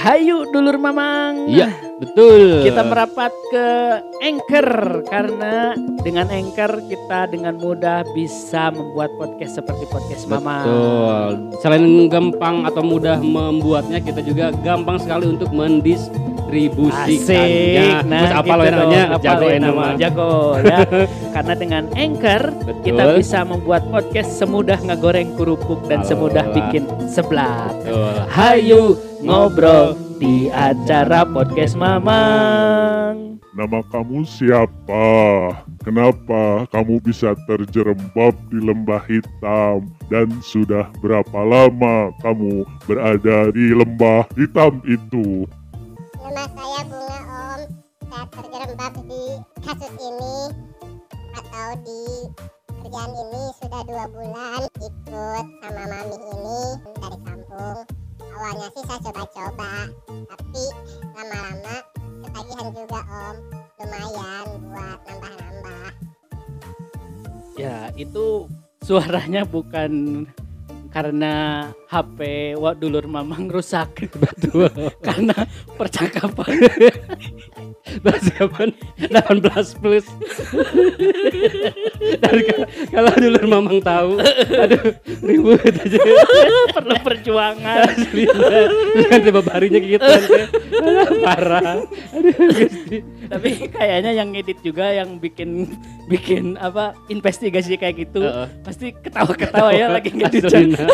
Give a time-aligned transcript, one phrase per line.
[0.00, 1.44] Hayu dulur mamang.
[1.44, 2.64] Iya, betul.
[2.64, 3.66] Kita merapat ke
[4.24, 4.68] Anchor
[5.04, 10.64] karena dengan Anchor kita dengan mudah bisa membuat podcast seperti podcast mamang.
[10.64, 11.52] Betul.
[11.60, 15.52] Selain gampang atau mudah membuatnya, kita juga gampang sekali untuk
[16.50, 17.88] mendistribusikannya.
[18.06, 19.02] Nah, Terus apa gitu lo namanya?
[19.14, 19.86] Apa Jago nama.
[19.96, 20.78] Jago ya.
[21.34, 22.82] Karena dengan Anchor Betul.
[22.84, 26.56] kita bisa membuat podcast semudah ngegoreng kerupuk dan semudah Alah.
[26.56, 27.72] bikin seblak.
[27.82, 28.16] Betul.
[28.30, 28.82] Hayu
[29.22, 33.30] ngobrol di acara podcast mamang.
[33.50, 35.08] Nama kamu siapa?
[35.82, 39.90] Kenapa kamu bisa terjerembab di lembah hitam?
[40.06, 45.50] Dan sudah berapa lama kamu berada di lembah hitam itu?
[46.30, 47.60] Nama saya Bunga Om.
[48.06, 49.24] Saya terjerembab di
[49.66, 50.36] kasus ini
[51.34, 52.02] atau di
[52.70, 56.62] kerjaan ini sudah dua bulan ikut sama mami ini
[57.02, 57.78] dari kampung.
[58.22, 60.64] Awalnya sih saya coba-coba, tapi
[61.18, 61.76] lama-lama
[62.22, 63.36] ketagihan juga Om.
[63.82, 65.90] Lumayan buat nambah-nambah.
[67.58, 68.46] Ya itu
[68.86, 70.22] suaranya bukan
[70.90, 74.70] karena HP Wak Dulur Mamang rusak Betul.
[75.00, 75.46] karena
[75.78, 76.66] percakapan
[77.98, 78.68] Persiapan
[79.10, 80.06] 18 plus.
[82.20, 84.20] Ka- kalau dulu mamang tahu,
[84.54, 85.98] aduh ribut aja.
[86.72, 87.90] perlu perjuangan.
[87.90, 88.24] Asli,
[89.10, 90.48] kan tiba harinya gitu kan.
[91.24, 91.82] Parah.
[92.14, 92.98] Aduh, Gusti.
[93.30, 95.70] Tapi kayaknya yang ngedit juga yang bikin
[96.10, 98.46] bikin apa investigasi kayak gitu Heeh.
[98.66, 100.50] pasti ketawa-ketawa ya lagi ngedit.
[100.50, 100.86] Aslina.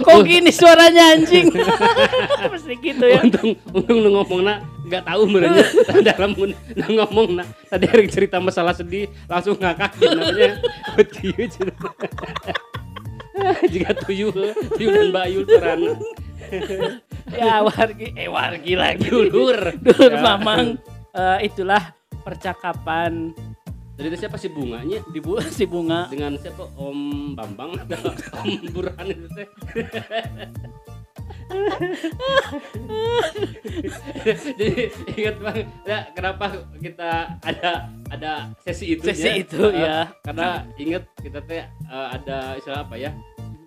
[0.00, 1.52] Kok gini suaranya anjing?
[2.52, 3.20] pasti gitu ya.
[3.20, 4.58] untung untung ngomong nak
[4.90, 5.64] nggak tahu merenya.
[6.10, 7.48] Dalam nu ngomong nak.
[7.70, 10.58] Tadi hari cerita masalah sedih langsung ngakak namanya.
[10.98, 11.88] Betiu cerita
[13.72, 15.96] jika tuyul tuyul dan bayul terana
[17.30, 19.06] Ya wargi eh wargi lagi.
[19.06, 19.78] Dulur.
[19.80, 20.20] Dulur Ya.
[20.20, 20.76] Mamang.
[21.14, 23.32] Eh, itulah percakapan
[24.00, 25.04] jadi siapa sih bunganya?
[25.12, 26.08] di bu si bunga.
[26.08, 26.64] Dengan siapa?
[26.72, 28.08] Om Bambang atau
[28.40, 29.44] Om Burhan itu teh
[34.24, 34.68] jadi
[35.16, 36.44] ingat bang ya kenapa
[36.78, 37.70] kita ada
[38.10, 39.34] ada sesi itu Sesi ya?
[39.38, 39.96] itu, Eh, ya.
[40.22, 43.10] karena ingat kita teh eh, ada istilah apa ya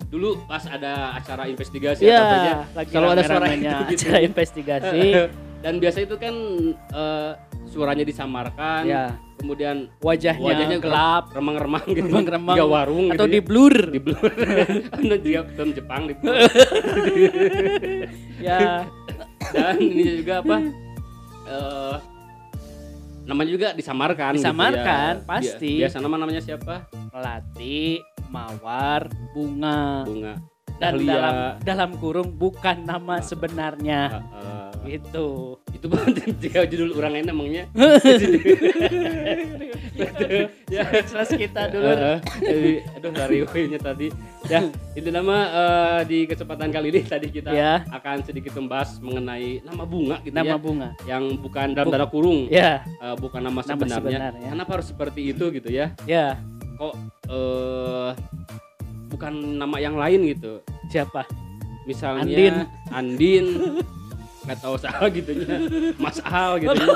[0.07, 4.05] dulu pas ada acara investigasi ya ya lagi selalu ada suara itu gitu.
[4.05, 4.99] acara investigasi
[5.63, 6.35] dan biasa itu kan
[6.93, 7.31] eh,
[7.65, 9.03] suaranya disamarkan ya
[9.43, 11.23] kemudian wajahnya, wajahnya gelap.
[11.35, 12.07] remang-remang gitu.
[12.07, 12.55] Remang-remang.
[12.55, 13.43] Tiga warung atau gitu di ya.
[13.43, 14.31] blur di blur
[15.19, 16.33] dia film Jepang di blur
[18.47, 18.87] ya.
[19.51, 20.57] Dan ini juga apa?
[21.43, 21.95] Eh
[23.23, 25.23] namanya juga disamarkan gitu Disamarkan, ya.
[25.23, 25.71] pasti.
[25.79, 26.75] Bia- biasa nama namanya siapa?
[27.11, 30.03] Melati mawar bunga.
[30.03, 30.33] Bunga.
[30.81, 31.07] Dan Dahlia.
[31.07, 34.01] dalam dalam kurung bukan nama sebenarnya.
[34.19, 35.57] Eh, gitu.
[35.71, 35.87] Itu
[36.39, 37.65] tiga judul orang lain emangnya ya.
[41.07, 41.87] Jelas kita dulu.
[42.41, 43.37] Jadi, aduh dari
[43.69, 44.07] nya tadi.
[44.51, 44.59] Ya
[44.91, 47.87] itu nama eh, di kesempatan kali ini tadi kita Ya.
[47.95, 50.57] akan sedikit membahas mengenai nama bunga gitu nama ya.
[50.59, 50.89] bunga.
[51.07, 52.51] Yang bukan dalam tanda kurung.
[52.51, 52.83] Ya.
[52.99, 54.51] Eh, bukan nama Nama sebenarnya.
[54.51, 55.95] Kenapa harus seperti itu gitu ya?
[56.03, 56.35] ya.
[56.75, 56.93] Kok
[57.31, 58.09] eh
[59.13, 60.59] bukan nama yang lain gitu?
[60.89, 61.23] siapa?
[61.83, 62.55] Misalnya Andin.
[62.91, 63.45] Andin,
[64.43, 65.55] nggak tahu salah gitu ya.
[65.95, 66.75] Mas Al gitu.
[66.75, 66.89] ya.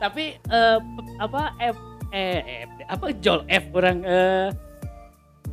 [0.00, 1.76] tapi p- apa F
[2.12, 4.48] eh F, apa Jol F orang eh,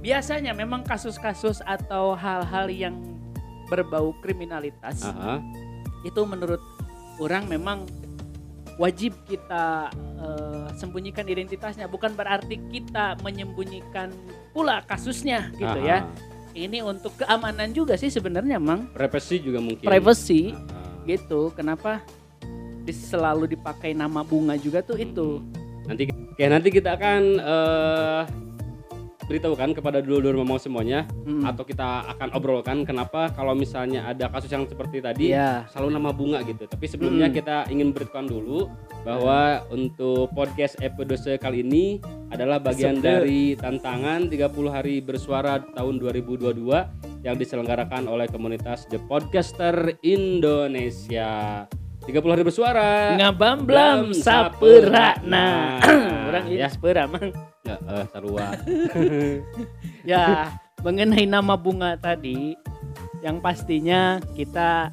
[0.01, 2.95] biasanya memang kasus-kasus atau hal-hal yang
[3.69, 5.39] berbau kriminalitas Aha.
[6.03, 6.59] itu menurut
[7.21, 7.87] orang memang
[8.75, 9.87] wajib kita
[10.19, 14.11] eh, sembunyikan identitasnya bukan berarti kita menyembunyikan
[14.51, 16.29] pula kasusnya gitu ya Aha.
[16.53, 19.85] Ini untuk keamanan juga sih sebenarnya mang Privacy juga mungkin.
[19.87, 21.05] privacy Aha.
[21.07, 22.03] gitu kenapa
[22.91, 25.39] selalu dipakai nama bunga juga tuh itu
[25.81, 28.21] Nanti oke nanti kita akan eh
[29.31, 31.41] beritahukan kepada dulur-dulur mau semuanya Hmm.
[31.41, 35.65] atau kita akan obrolkan kenapa kalau misalnya ada kasus yang seperti tadi Iya.
[35.67, 36.67] selalu nama bunga gitu.
[36.67, 37.33] Tapi sebelumnya Mm.
[37.33, 38.67] kita ingin beritahukan dulu
[39.01, 41.97] bahwa untuk podcast episode kali ini
[42.27, 43.07] adalah bagian Sebel.
[43.17, 46.91] dari tantangan 30 hari bersuara tahun 2022
[47.21, 51.63] yang diselenggarakan oleh komunitas The Podcaster Indonesia.
[52.01, 53.13] 30 hari bersuara.
[53.13, 55.47] ngabamblam Blam saperana saperana.
[56.33, 56.67] orang ini Ya.
[56.67, 57.29] sepera mang
[57.61, 58.57] Ya, eh, sarua.
[60.11, 60.49] ya
[60.81, 62.57] mengenai nama bunga tadi
[63.21, 64.89] yang pastinya kita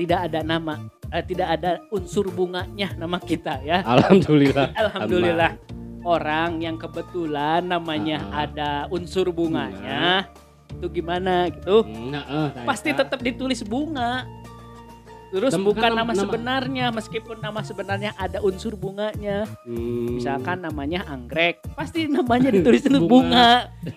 [0.00, 0.80] tidak ada nama
[1.12, 4.72] eh, tidak ada unsur bunganya nama kita ya Alhamdulillah.
[4.82, 5.52] alhamdulillah
[6.02, 8.48] orang yang kebetulan namanya Ah.
[8.48, 10.24] ada unsur bunganya
[10.72, 13.04] itu gimana gitu Nah, nah, pasti eta.
[13.04, 14.24] tetap ditulis bunga
[15.32, 20.14] terus Dan bukan nama, nama- sebenarnya meskipun nama sebenarnya ada unsur bunganya Hmm.
[20.14, 23.48] misalkan namanya anggrek pasti namanya ditulis bunga, Bunga.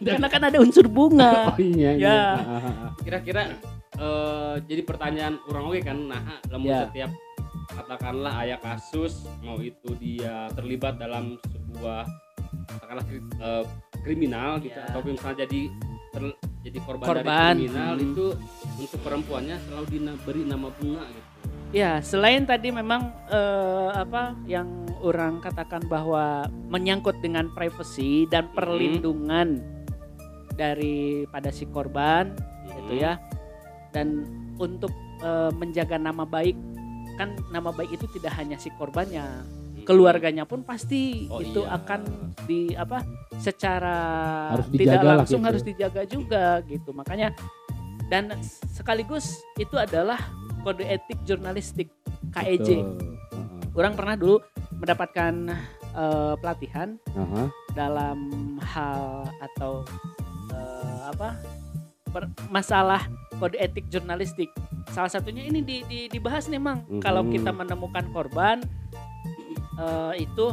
[0.01, 2.07] karena kan ada unsur bunga Oh iya, iya.
[2.07, 2.19] Ya.
[3.03, 3.51] Kira-kira
[3.93, 6.87] eh, jadi pertanyaan orang oke kan, nah, lamun Ya.
[6.87, 7.11] setiap
[7.67, 12.07] katakanlah ayah kasus mau itu dia terlibat dalam sebuah
[12.65, 13.63] katakanlah kri- eh,
[14.01, 14.87] kriminal gitu Ya.
[14.87, 15.61] atau misalnya jadi
[16.09, 17.53] ter- jadi korban, Korban.
[17.53, 18.05] dari kriminal Hmm.
[18.05, 18.25] itu
[18.77, 21.24] untuk perempuannya selalu diberi nama bunga gitu.
[21.75, 29.59] Ya selain tadi memang eh, apa yang orang katakan bahwa menyangkut dengan privasi dan perlindungan
[30.55, 32.31] daripada si korban
[32.65, 33.03] gitu Hmm.
[33.03, 33.13] ya
[33.91, 34.23] dan
[34.55, 36.55] untuk eh, menjaga nama baik
[37.15, 39.83] kan nama baik itu tidak hanya si korbannya Hmm.
[39.83, 41.75] keluarganya pun pasti Oh, itu iya.
[41.75, 41.99] akan
[42.47, 43.03] di apa
[43.35, 43.97] secara
[44.55, 45.47] Harus tidak langsung gitu.
[45.51, 47.35] harus dijaga juga gitu makanya
[48.07, 48.31] dan
[48.71, 50.19] sekaligus itu adalah
[50.65, 51.93] kode etik jurnalistik
[52.33, 52.81] KEJ.
[52.81, 53.77] Heeh.
[53.77, 54.41] orang pernah dulu
[54.81, 55.33] mendapatkan
[55.93, 57.51] eh, pelatihan Aha.
[57.77, 58.17] dalam
[58.65, 59.85] hal atau
[60.49, 61.37] eh, apa
[62.09, 63.05] per- masalah
[63.37, 64.49] kode etik jurnalistik.
[64.89, 66.81] Salah satunya ini di, di- dibahas nih mang.
[66.87, 67.01] Mhm.
[67.03, 68.63] Kalau kita menemukan korban
[69.77, 70.49] eh, itu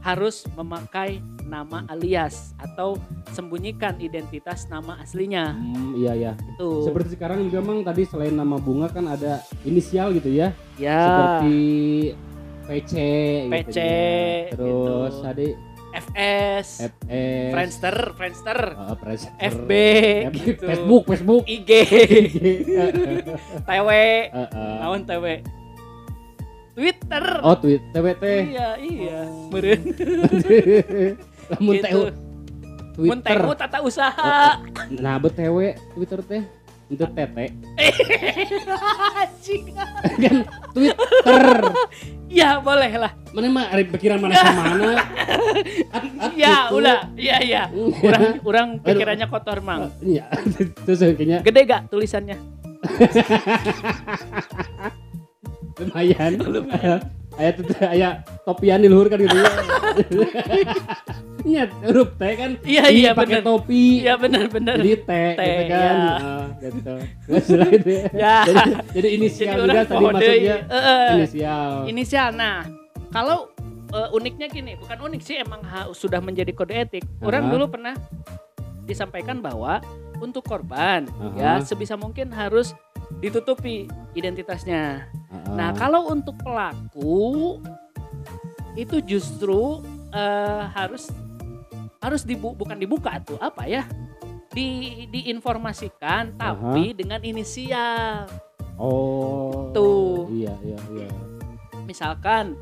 [0.00, 2.96] harus memakai nama alias atau
[3.30, 5.52] sembunyikan identitas nama aslinya.
[5.54, 6.32] Hmm, iya ya.
[6.56, 10.50] Itu Seperti sekarang juga mang tadi selain nama bunga kan ada inisial gitu ya.
[10.80, 11.56] ya Seperti
[12.64, 12.92] PC,
[13.52, 14.52] PC, gitu ya.
[14.56, 15.24] Terus gitu.
[15.24, 15.48] tadi
[15.94, 19.70] FS, FS, Friendster, Friendster, uh, Friendster, FB,
[20.26, 20.64] F- gitu.
[20.66, 21.42] Facebook, Facebook.
[21.46, 21.70] IG,
[23.70, 23.88] TW,
[24.34, 24.74] Heeh.
[24.82, 25.38] naon TW,
[26.74, 27.24] Twitter.
[27.46, 28.24] Oh, tweet TWT.
[28.26, 29.20] Iya, iya.
[29.54, 29.80] Meureun.
[31.50, 31.86] Lamun Gitu.
[31.86, 32.02] TU
[32.94, 33.38] Mun Twitter.
[33.42, 34.62] teu tata usaha.
[34.94, 35.58] Nah, BTW
[35.92, 36.42] Twitter teh
[36.86, 37.44] itu tete.
[40.22, 40.36] Kan
[40.70, 41.54] Twitter.
[42.30, 43.12] Ya, boleh lah.
[43.30, 44.90] Mana mah ari pikiran mana sama mana.
[45.94, 46.78] At- at Ya, gitu.
[46.78, 46.98] ulah.
[47.14, 47.62] Iya, iya.
[48.06, 49.90] Urang urang pikirannya kotor, Mang.
[49.98, 50.30] Iya.
[50.86, 52.38] Terus kayaknya Gede gak tulisannya?
[56.46, 57.00] lumayan.
[57.34, 58.08] Aya tuh aya
[58.46, 59.50] topian di luhur kan gitu ya.
[61.44, 62.50] Iya, huruf T kan.
[62.64, 64.00] Iya, iya, pakai topi.
[64.00, 64.80] Iya, benar-benar.
[64.80, 65.76] Jadi T, T, gitu kan.
[65.76, 65.92] ya.
[65.92, 66.94] Nah, gitu.
[67.28, 68.04] Terus lah itu ya.
[68.16, 68.36] Ya.
[68.48, 68.60] Jadi,
[68.96, 71.70] jadi inisial Jadi juga orang tadi maksudnya eh, inisial.
[71.84, 72.28] inisial.
[72.32, 72.56] Nah,
[73.12, 73.52] kalau
[73.92, 77.04] eh, uniknya gini, bukan unik sih emang ha- sudah menjadi kode etik.
[77.20, 77.52] Orang Aha.
[77.52, 77.94] dulu pernah
[78.88, 79.84] disampaikan bahwa
[80.24, 81.04] untuk korban
[81.36, 81.64] ya Aha.
[81.64, 82.72] sebisa mungkin harus
[83.20, 83.84] ditutupi
[84.16, 85.12] identitasnya.
[85.12, 85.52] Heeh.
[85.60, 87.60] Nah, kalau untuk pelaku
[88.80, 91.12] itu justru eh, harus
[92.04, 93.88] harus dibu bukan dibuka tuh apa ya?
[94.52, 94.68] Di
[95.08, 98.28] diinformasikan tapi dengan inisial.
[98.76, 99.72] Oh.
[99.72, 100.28] Tuh.
[100.28, 101.08] Iya, iya, iya.
[101.84, 102.54] Misalkan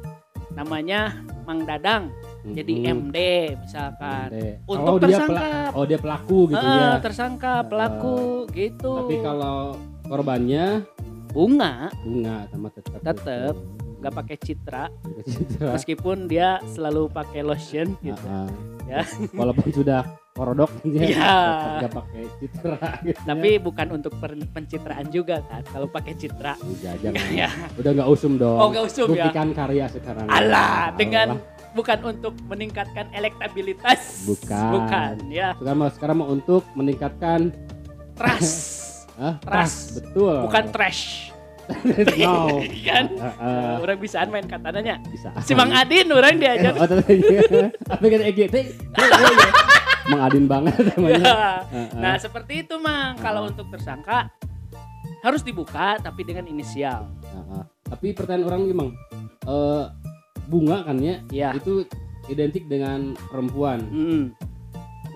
[0.52, 2.12] namanya Mang Dadang
[2.44, 2.86] jadi Mhm.
[3.08, 3.18] MD
[3.58, 4.28] misalkan.
[4.30, 4.38] MD.
[4.64, 5.40] Untuk oh, dia tersangka.
[5.40, 6.90] pela- oh, dia pelaku gitu Eh, ya.
[6.98, 8.18] tersangka pelaku
[8.50, 8.92] gitu.
[8.94, 9.58] Tapi kalau
[10.04, 10.66] korbannya
[11.32, 13.54] bunga bunga sama tetap Tetep.
[14.02, 14.90] Nggak pakai citra
[15.22, 15.78] Citra.
[15.78, 18.18] meskipun dia selalu pakai lotion gitu.
[18.26, 18.50] Ah, ah.
[18.90, 19.06] Ya.
[19.38, 20.02] Walaupun sudah
[20.32, 22.76] korodok tetap nggak pakai citra
[23.06, 23.24] gitu ya.
[23.24, 24.12] Tapi bukan untuk
[24.50, 26.58] pencitraan juga kan kalau pakai citra.
[26.58, 27.24] Udah, jangan.
[27.30, 27.48] Ya.
[27.78, 28.58] Udah nggak usum dong.
[28.58, 29.30] Oh, nggak usum ya.
[29.30, 30.26] Buktikan karya sekarang.
[30.26, 30.90] Allah.
[30.98, 31.38] dengan
[31.72, 34.28] bukan untuk meningkatkan elektabilitas.
[34.28, 34.70] Bukan.
[34.76, 35.56] Bukan, ya.
[35.56, 37.54] sekarang mau sekarang mau untuk meningkatkan
[38.12, 39.08] Trust.
[39.16, 39.96] ah, Trust.
[39.96, 40.36] betul.
[40.44, 41.31] bukan trash.
[42.18, 42.60] No.
[42.88, 43.04] kan?
[43.18, 44.98] Ah, ah, orang bisaan main katanya.
[45.06, 45.30] bisa.
[45.40, 46.74] Si Mang Adin orang diajar.
[46.76, 47.70] Oh, ternyata.
[47.88, 48.56] Apa kan EGT?
[50.10, 51.22] Mang Adin banget namanya.
[51.22, 51.32] Ya.
[51.32, 51.86] Ah, ah.
[51.94, 53.14] Nah, seperti itu, Mang.
[53.18, 54.28] Kalau untuk tersangka
[55.22, 57.06] harus dibuka tapi dengan inisial.
[57.30, 57.64] Ah.
[57.86, 58.90] Tapi pertanyaan orang gimang,
[59.44, 59.84] eh
[60.48, 61.50] bunga kan ya, Ya.
[61.54, 61.86] itu
[62.26, 63.78] identik dengan perempuan.
[63.86, 64.24] Hmm.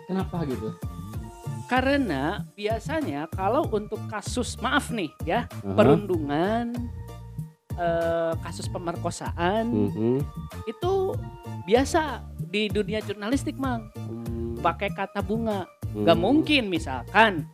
[0.07, 0.71] Kenapa gitu?
[1.67, 5.75] Karena biasanya kalau untuk kasus maaf nih ya, Aha.
[5.75, 6.71] perundungan
[7.75, 10.17] eh, kasus pemerkosaan Mhm.
[10.65, 10.93] itu
[11.63, 13.93] biasa di dunia jurnalistik, Mang.
[13.93, 14.57] Hmm.
[14.57, 15.69] Pakai kata bunga.
[15.95, 16.23] Gak Hmm.
[16.23, 17.45] mungkin misalkan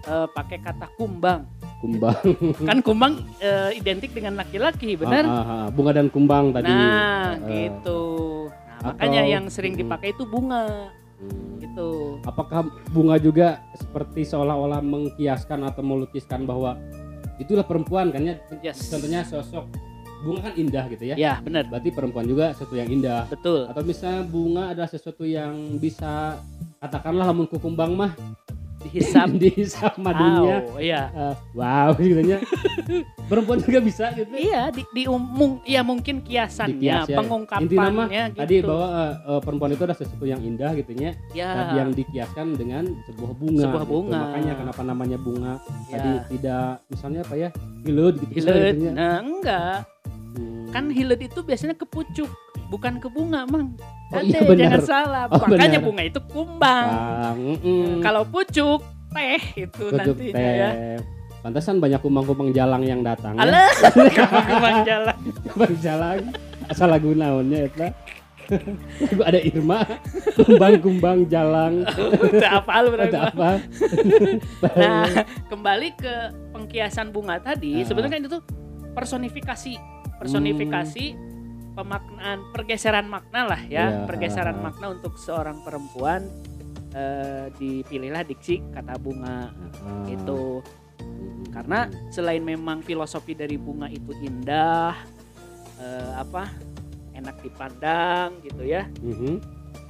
[0.00, 1.44] eh, pakai kata kumbang.
[1.78, 2.16] Kumbang.
[2.68, 5.24] Kan kumbang eh, identik dengan laki-laki, benar?
[5.24, 5.66] Ah, ah, ah.
[5.68, 6.68] Bunga dan kumbang tadi.
[6.68, 8.00] Nah, Ah, gitu.
[8.48, 9.80] Nah, Atau- makanya yang sering Mm.
[9.80, 10.88] dipakai itu bunga,
[11.80, 12.20] hmm.
[12.20, 12.28] gitu.
[12.28, 16.76] Apakah bunga juga seperti seolah-olah mengkiaskan atau melukiskan bahwa
[17.40, 18.36] itulah perempuan kan ya?
[18.60, 18.92] Yes.
[18.92, 19.64] Contohnya sosok
[20.20, 21.14] bunga kan indah gitu ya.
[21.16, 21.64] Ya, benar.
[21.72, 23.24] Berarti perempuan juga sesuatu yang indah.
[23.32, 23.64] Betul.
[23.72, 26.36] Atau misalnya bunga adalah sesuatu yang bisa
[26.80, 28.12] katakanlah lamun kukumbang mah
[28.80, 32.38] dihisap dihisap madunya Au, iya Eh, wow gitu nya
[33.30, 37.16] perempuan juga bisa gitu iya di, di umum iya mungkin kiasannya Dikias ya.
[37.16, 38.88] pengungkapannya Intinya mah gitu tadi bahwa
[39.20, 41.12] eh, perempuan itu ada sesuatu yang indah gitu ya
[41.50, 43.92] Nah, yang dikiaskan dengan sebuah bunga Sebuah gitu.
[43.92, 44.18] bunga.
[44.22, 45.52] makanya kenapa namanya bunga
[45.86, 45.94] ya.
[45.94, 47.48] tadi tidak misalnya apa ya
[47.80, 48.90] hilut gitu gitu nya.
[48.90, 49.84] nah enggak
[50.30, 50.70] Hmm.
[50.70, 52.30] kan hilet itu biasanya ke pucuk
[52.70, 53.74] bukan ke bunga mang
[54.10, 55.86] Oh, Ade, iya, jangan salah Oh, makanya benar.
[55.86, 57.98] bunga itu kumbang Ah, mm-mm.
[58.00, 60.54] kalau pucuk teh itu Kucuk nantinya teh.
[60.56, 60.70] ya
[61.40, 63.32] Pantesan banyak kumbang-kumbang jalang yang datang.
[63.32, 63.40] ya.
[63.40, 63.72] Alah,
[64.50, 65.16] kumbang jalan.
[65.46, 66.18] Kumbang jalang.
[66.66, 67.88] Asal lagu naonnya eta.
[69.00, 69.78] lagu ada Irma.
[70.36, 71.88] Kumbang-kumbang jalang.
[72.20, 73.16] Udah apa lu berarti?
[73.16, 73.50] Apa?
[74.76, 75.08] Nah,
[75.48, 76.14] kembali ke
[76.50, 77.88] pengkiasan bunga tadi, Ah.
[77.88, 78.38] sebenarnya kan itu
[78.92, 79.72] personifikasi,
[80.20, 81.29] personifikasi Hmm.
[81.72, 84.62] Pemaknaan pergeseran makna lah ya, Iya, pergeseran ah.
[84.70, 86.26] makna untuk seorang perempuan
[86.90, 90.04] eh, dipilihlah diksi kata bunga Ah.
[90.10, 90.58] itu.
[91.50, 94.94] Karena selain memang filosofi dari bunga itu indah,
[95.78, 96.50] eh, apa
[97.14, 99.38] enak dipandang gitu ya, Mhm.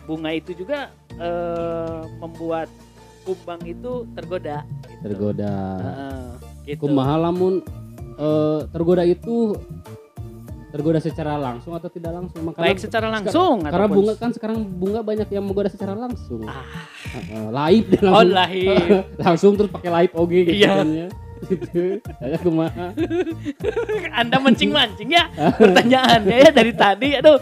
[0.05, 2.69] bunga itu juga eh, membuat
[3.23, 4.65] kumbang itu tergoda.
[4.89, 5.01] gitu.
[5.05, 5.55] tergoda.
[5.81, 6.25] Heeh,
[6.67, 6.81] gitu.
[6.85, 7.61] Kumaha lamun
[8.17, 9.57] eh, tergoda itu
[10.71, 12.41] tergoda secara langsung atau tidak langsung?
[12.43, 16.43] Makanya- Baik secara langsung Karena ataupun- bunga kan sekarang bunga banyak yang menggoda secara langsung.
[16.43, 16.63] Ah.
[17.11, 18.79] Heeh, live dan Oh langsung, lahir.
[19.27, 20.73] langsung terus pakai live oge gitu Iya.
[20.77, 21.09] kan ya.
[21.41, 22.05] Gitu.
[22.43, 22.93] Kumaha.
[24.21, 25.25] Anda mancing-mancing ya
[25.59, 27.17] pertanyaannya ya dari tadi.
[27.17, 27.41] Aduh.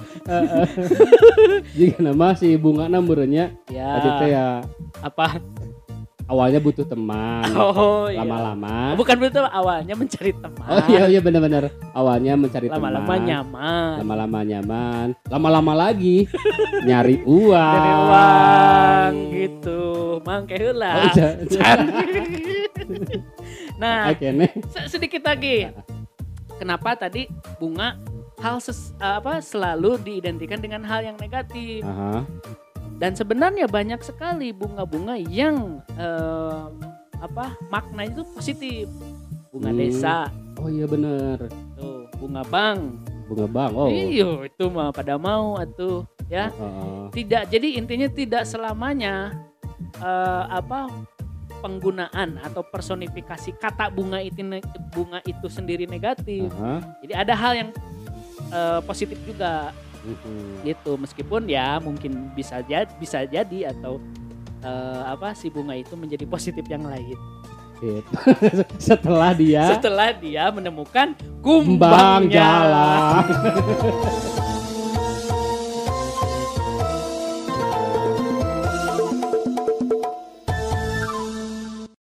[1.75, 3.99] Jika nama si bunga namurnya Ya.
[3.99, 4.63] tadi ya
[4.99, 5.43] Apa?
[6.29, 7.49] Awalnya butuh teman.
[7.57, 8.23] Oh iya.
[8.23, 8.95] Lama-lama.
[8.95, 10.69] Bukan betul awalnya mencari teman.
[10.69, 11.73] Oh iya iya benar-benar.
[11.97, 13.21] Awalnya mencari Lama-lama teman.
[13.27, 13.95] nyaman.
[14.05, 15.07] Lama-lama nyaman.
[15.27, 16.29] Lama-lama lagi
[16.85, 17.75] nyari uang.
[17.75, 19.81] Dari uang gitu.
[20.23, 20.93] Mangke heula.
[20.95, 21.29] Oh, iya.
[23.81, 25.73] nah, se- sedikit lagi.
[26.59, 27.95] Kenapa tadi bunga
[28.39, 31.83] hal ses- apa selalu diidentikan dengan hal yang negatif?
[31.83, 32.23] Aha.
[32.99, 36.71] Dan sebenarnya banyak sekali bunga-bunga yang em,
[37.19, 38.87] apa maknanya itu positif.
[39.49, 39.79] Bunga Hmm.
[39.79, 40.17] desa,
[40.59, 41.39] Oh iya benar.
[41.79, 42.79] tuh, bunga bang.
[43.31, 43.71] Bunga bang.
[43.73, 43.87] Oh.
[43.89, 46.51] Iyo, itu mah pada mau atuh ya.
[46.51, 47.03] Heeh.
[47.15, 49.31] Tidak jadi intinya tidak selamanya
[49.99, 50.91] eh, apa
[51.59, 54.43] penggunaan atau personifikasi kata bunga itu
[54.95, 56.51] bunga itu sendiri negatif.
[56.55, 56.83] Aha.
[57.03, 57.71] Jadi ada hal yang
[58.51, 59.71] eh, positif juga
[60.05, 60.67] Mhm.
[60.67, 63.99] gitu meskipun ya mungkin bisa jadi bisa jadi atau
[64.63, 67.19] eh, apa si bunga itu menjadi positif yang lain
[67.79, 68.11] Gitu.
[68.91, 73.23] Setelah dia setelah dia menemukan kumbangnya jalan.